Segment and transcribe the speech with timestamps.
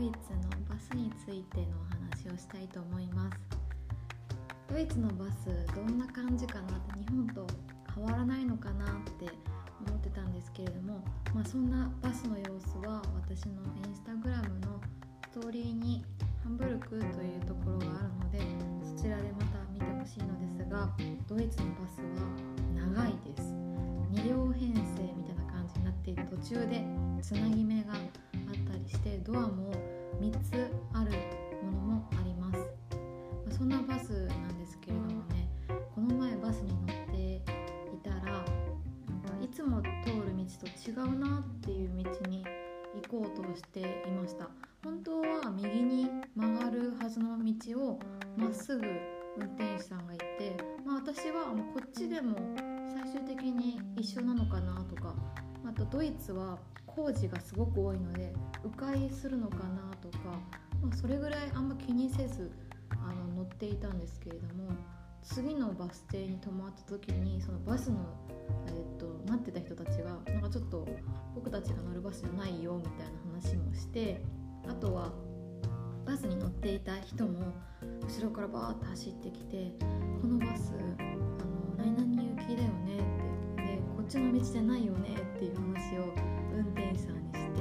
[0.00, 3.36] ドイツのバスについてのお話をしたいと思います。
[4.72, 7.46] ドイツのバスどんな感じかなって日本と
[7.94, 8.88] 変わらないのかなっ
[9.20, 9.28] て
[9.86, 14.80] 思ってたんですけれども、まあ、そんなバスの様子は私のインスタグラムの
[15.34, 16.02] ストーリーに
[16.42, 18.38] ハンブルクというところがあるので
[18.96, 20.88] そちらでまた見てほしいのですが
[21.28, 23.52] ドイツのバスは長いです。
[24.12, 26.86] 2両編成みたいな感じになっていて途中で
[27.20, 29.72] つなぎ目があったりしてドアも
[30.20, 31.12] 3つある
[31.64, 32.58] ものもあります、
[33.46, 35.48] まそんなバスなんですけれどもね
[35.94, 37.40] この前バスに乗ってい
[38.02, 38.44] たら
[39.42, 42.44] いつも通る道と違うなっていう道に
[43.02, 44.48] 行こうとしていました。
[44.84, 47.98] 本当は右に曲がるはずの道を
[48.36, 48.86] まっすぐ
[49.38, 52.36] 運転手さんがいて、まあ、私はもうこっちでも
[52.94, 55.14] 最終的に一緒なのかなとか。
[55.66, 58.32] あとドイツは工事がすごく多いので
[58.64, 60.24] 迂回するのかなとか、
[60.82, 62.50] まあ、それぐらいあんま気にせず
[62.90, 64.70] あの乗っていたんですけれども
[65.22, 67.98] 次のバス停に止まった時にそのバスの、
[68.66, 70.88] えー、っと待ってた人たちがなんかちょっと
[71.34, 74.20] 僕たちが乗るバスじゃないよみたいな話もして
[74.68, 75.12] あとは
[76.04, 77.52] バスに乗っていた人も
[78.02, 79.72] 後ろからバーって走ってきて
[80.20, 81.02] 「このバスあ
[81.44, 83.29] の何々行きだよね」って
[84.10, 86.12] 「ちの道じゃないよね」っていう話を
[86.52, 87.60] 運転手さんにして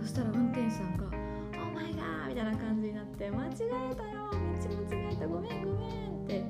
[0.00, 6.44] そしたら運転手さんが「オーマイガー!」みたいな感じになって「間違えたよ道間違えたごめんごめん」っていう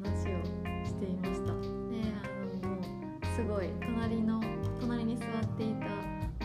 [0.00, 4.40] 話をしていましたであのもうすごい隣の
[4.80, 5.86] 隣に座っていた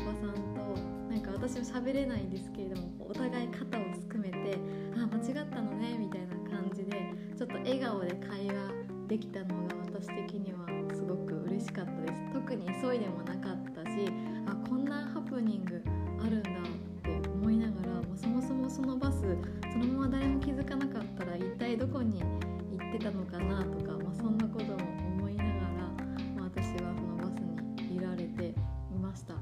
[0.02, 4.58] おばさんとなんか私も喋れないんですけれどもお互い肩をすくめて
[4.98, 8.72] 「あ間違ったのね」みたいな感じでちょっと笑顔で会話
[9.08, 10.71] できたのが私的には
[11.72, 12.34] しかったです。
[12.34, 14.12] 特に急いでもなかったし
[14.46, 15.82] あこんなハプニング
[16.22, 16.54] あるんだっ
[17.02, 19.22] て思いながらもうそもそもそのバス
[19.72, 24.74] そのまま誰も気づかなかったら一体どこに行ってたのかなとか、まあ、そんなことも
[25.16, 25.60] 思いながら、
[26.36, 28.48] まあ、私はそのバスにいられて
[28.94, 29.36] いました。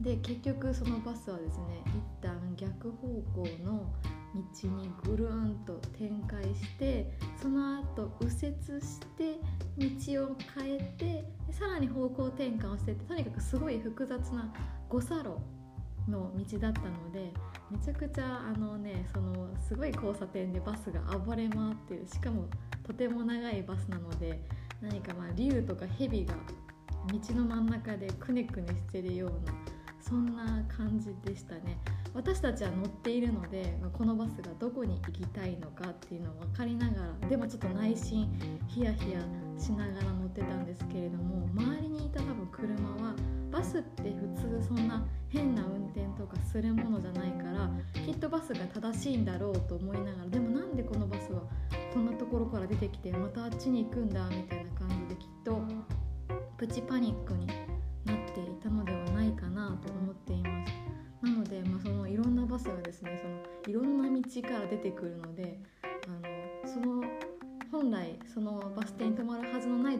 [0.00, 3.92] で結局そのバスはですね一旦逆方向の
[4.34, 9.38] 道にぐるんと展開してその後右折して
[9.78, 11.11] 道を変えて
[11.62, 14.52] さらに方向転換をしててとにかくすごい複雑な
[14.88, 15.36] 五差路
[16.10, 17.32] の道だったので
[17.70, 22.48] めちゃくちゃあのねそのすごい交差点でバスが暴れ回ってるしかも
[22.84, 24.40] とても長いバスなので
[24.80, 26.34] 何かまあ竜とか蛇が
[27.06, 29.54] 道の真ん中でくねくねしてるような
[30.00, 31.78] そんな感じでしたね。
[32.12, 38.28] 私たちは乗っているのでこのバスがどこに行きたいのかっていうのを分かりながらでもちょっと内心
[38.68, 39.20] ヒヤヒヤ
[39.62, 43.14] しながら乗ってたんですけれども周りにいた多分車は
[43.52, 47.70] バスって普通そんな変な運転とかするものじゃないから
[48.04, 51.42] きっとバスが正しいんだろうと思いながらでもなんでこのバスは
[51.94, 55.60] こんなところから出てきてまたあっちに行くんだみたいな感じできっと
[56.56, 57.56] プチパニックになっ
[58.34, 60.72] ていたのではないかなと思っています。
[61.22, 65.60] なので、まあ、そのいろんなバスがですねそのいろんな道から出てくるので
[66.08, 66.10] あ
[66.66, 67.04] のその
[67.72, 69.50] 本来そのバス停に止まる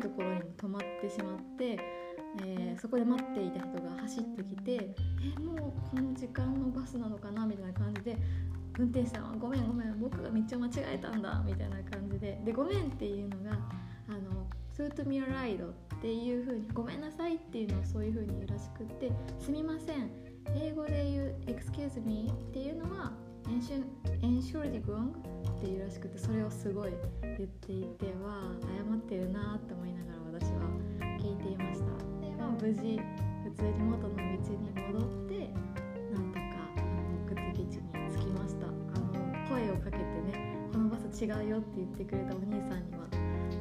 [0.02, 1.78] ところにも止まってしまって、
[2.44, 4.94] えー、そこで待っていた人が走ってきて
[5.38, 5.56] 「えもう
[5.90, 8.18] この時間のバスなのかな?」みたいな感じで
[8.78, 13.52] 運転手さんは「ごめんごめん僕が道を間違えたんだ」みたいな感じでで「ごめん」っていうのが
[14.08, 20.10] 「あのスートミアライド」っていう風に「ごめんなさい」っていうのをそういう風に言うらしくって「すみません」
[20.56, 23.12] 英語で言う excuse me っていうのは
[23.44, 25.10] entschuldigung
[25.58, 26.92] っていうらしくてそれをすごい
[27.22, 30.62] 言っていては謝ってるなって思いながら私は
[31.18, 31.86] 聞いていました。
[32.20, 33.00] でまあ無事
[33.44, 35.54] 普通に元の道に戻って
[36.12, 36.42] なんとか
[37.30, 38.66] 目的地に着きました。
[38.66, 39.12] あの
[39.48, 43.06] 声をかけてねこのバス違うよって言ってくれたお兄さんには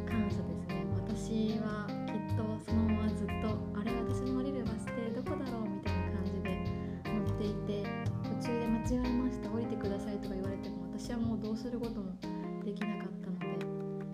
[0.10, 0.86] 感謝ですね。
[0.96, 3.32] 私はきっとそのままずっと
[3.80, 5.81] あれ私の降りるバス停どこだろうみたいな
[11.62, 12.12] することも
[12.66, 13.46] できなかったので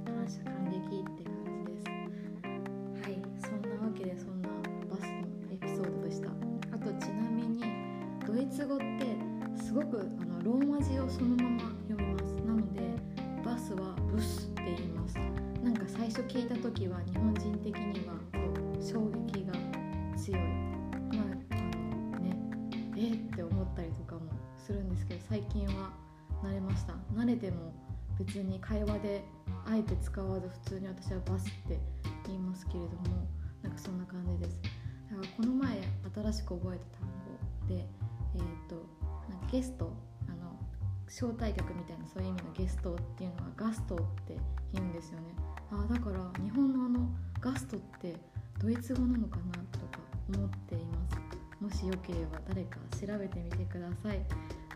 [0.04, 0.80] 感謝感激っ
[1.16, 1.34] て感
[1.66, 1.86] じです。
[1.88, 4.50] はいそんなわけでそんな
[4.90, 5.10] バスの
[5.50, 6.28] エピソードでした。
[6.28, 7.64] あとちなみに
[8.26, 8.84] ドイツ語って
[9.56, 12.36] すごくあのローマ字をそのまま読みます。
[12.46, 12.82] なので
[13.46, 15.16] バスはブスって言います。
[15.64, 18.40] なんか最初聞いた時は日本人的にはこ
[18.78, 19.54] う衝撃が
[20.18, 20.42] 強い。
[20.42, 22.36] まああのね
[22.98, 26.07] えって思ったりとかもするんですけど最近は
[26.44, 26.94] 慣れました。
[27.14, 27.74] 慣れても
[28.20, 29.24] 別に会話で
[29.66, 31.80] あえて使わず普通に私はバスって
[32.26, 33.28] 言いますけれども
[33.62, 34.60] なんかそんな感じです。
[35.10, 35.82] だからこの前
[36.32, 37.86] 新しく覚えた単語で、
[38.36, 38.76] えーと、
[39.30, 39.94] なんかゲスト
[40.28, 40.58] あの
[41.08, 44.38] 招待客みたいなそういう意味のゲストっていうのはガストって
[44.74, 45.26] 言うんですよね。
[45.72, 47.10] あだから日本のあの
[47.40, 48.16] ガストって
[48.60, 50.00] ドイツ語なのかなとか
[50.36, 51.28] 思っています。
[51.60, 54.20] もしよければ誰か調べてみてください、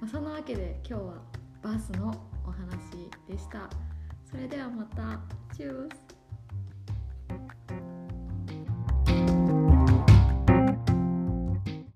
[0.02, 1.14] まあ、そんなわけで今日は
[1.62, 2.12] バスの
[2.46, 3.70] お話でした。
[4.30, 5.20] それではまた。
[5.56, 6.11] チュース。